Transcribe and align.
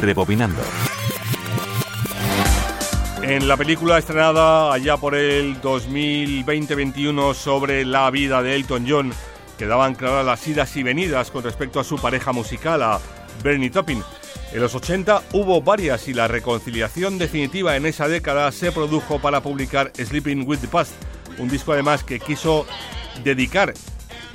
Rebobinando. 0.00 0.62
En 3.22 3.46
la 3.46 3.56
película 3.56 3.98
estrenada 3.98 4.72
allá 4.72 4.96
por 4.96 5.14
el 5.14 5.60
2020-21 5.60 7.34
sobre 7.34 7.84
la 7.84 8.10
vida 8.10 8.42
de 8.42 8.54
Elton 8.54 8.86
John, 8.88 9.12
quedaban 9.58 9.94
claras 9.94 10.24
las 10.24 10.46
idas 10.48 10.74
y 10.76 10.82
venidas 10.82 11.30
con 11.30 11.44
respecto 11.44 11.78
a 11.80 11.84
su 11.84 11.98
pareja 11.98 12.32
musical, 12.32 12.82
a 12.82 13.00
Bernie 13.42 13.70
Taupin. 13.70 14.02
En 14.52 14.60
los 14.60 14.74
80 14.74 15.24
hubo 15.32 15.60
varias 15.60 16.08
y 16.08 16.14
la 16.14 16.26
reconciliación 16.26 17.18
definitiva 17.18 17.76
en 17.76 17.84
esa 17.84 18.08
década 18.08 18.50
se 18.50 18.72
produjo 18.72 19.18
para 19.18 19.42
publicar 19.42 19.92
Sleeping 19.94 20.48
with 20.48 20.60
the 20.60 20.68
Past, 20.68 20.92
un 21.38 21.48
disco 21.48 21.72
además 21.72 22.04
que 22.04 22.18
quiso 22.18 22.66
dedicar 23.24 23.74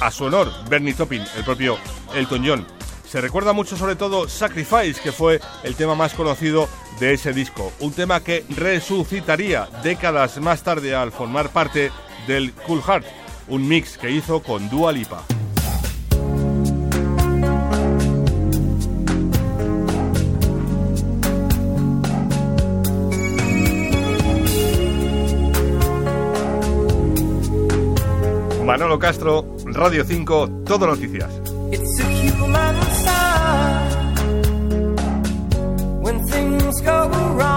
a 0.00 0.10
su 0.10 0.24
honor 0.24 0.50
Bernie 0.70 0.94
Taupin, 0.94 1.24
el 1.36 1.44
propio 1.44 1.76
Elton 2.14 2.42
John. 2.46 2.77
Se 3.08 3.22
recuerda 3.22 3.54
mucho 3.54 3.74
sobre 3.74 3.96
todo 3.96 4.28
Sacrifice, 4.28 5.00
que 5.02 5.12
fue 5.12 5.40
el 5.62 5.76
tema 5.76 5.94
más 5.94 6.12
conocido 6.12 6.68
de 7.00 7.14
ese 7.14 7.32
disco, 7.32 7.72
un 7.80 7.92
tema 7.92 8.20
que 8.20 8.44
resucitaría 8.50 9.66
décadas 9.82 10.38
más 10.42 10.62
tarde 10.62 10.94
al 10.94 11.10
formar 11.10 11.48
parte 11.48 11.90
del 12.26 12.52
Cool 12.52 12.82
Heart, 12.82 13.06
un 13.48 13.66
mix 13.66 13.96
que 13.96 14.10
hizo 14.10 14.42
con 14.42 14.68
Dua 14.68 14.92
Lipa. 14.92 15.24
Manolo 28.66 28.98
Castro, 28.98 29.56
Radio 29.64 30.04
5, 30.04 30.64
Todo 30.66 30.86
Noticias. 30.86 31.30
dreams 36.68 36.80
go 36.82 37.08
around. 37.08 37.47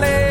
parler. 0.00 0.27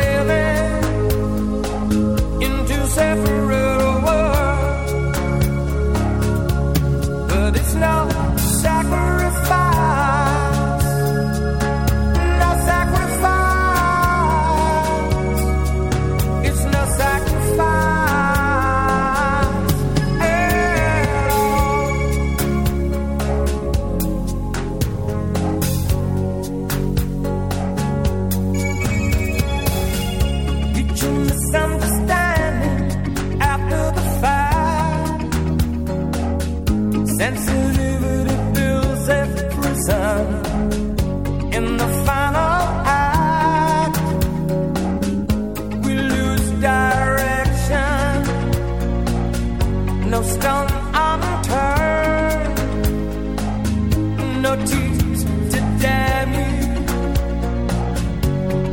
No 54.48 54.56
tears 54.64 55.24
to 55.52 55.60
damn 55.82 56.32
you 56.32 56.46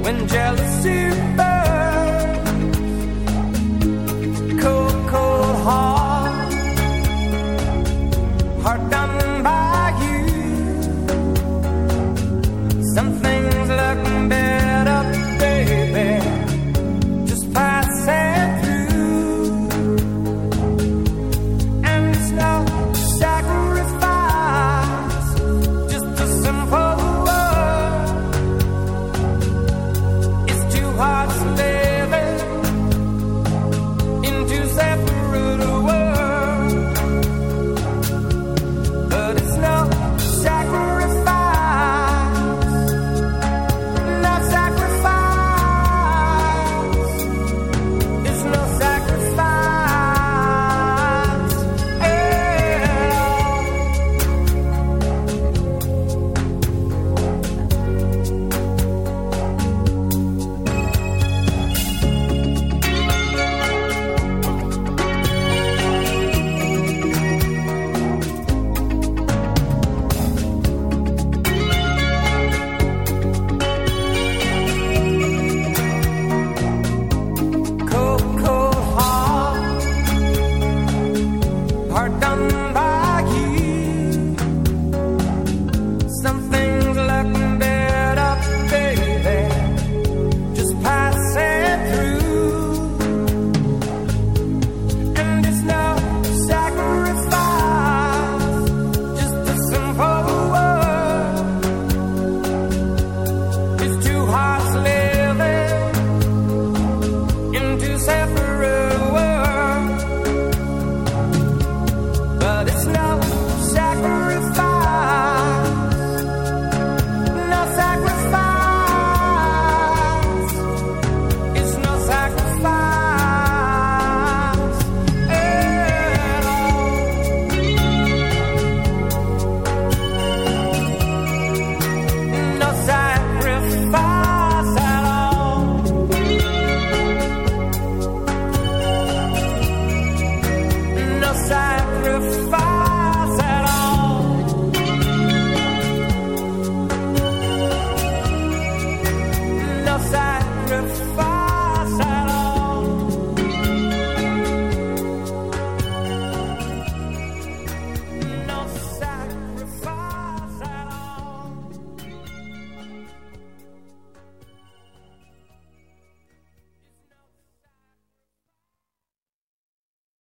when 0.03 0.27
jealousy 0.27 1.04